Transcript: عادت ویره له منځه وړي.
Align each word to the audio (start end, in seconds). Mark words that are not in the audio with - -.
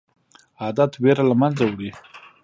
عادت 0.61 0.91
ویره 1.01 1.23
له 1.29 1.35
منځه 1.41 1.63
وړي. 1.67 1.89